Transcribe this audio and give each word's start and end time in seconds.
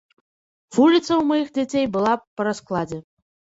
Вуліца 0.77 1.03
ў 1.03 1.19
маіх 1.33 1.47
дзяцей 1.59 1.85
была 1.99 2.13
па 2.35 2.51
раскладзе. 2.51 3.03